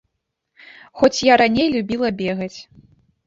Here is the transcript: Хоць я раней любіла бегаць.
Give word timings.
Хоць 1.01 1.23
я 1.31 1.37
раней 1.41 1.69
любіла 1.75 2.09
бегаць. 2.25 2.55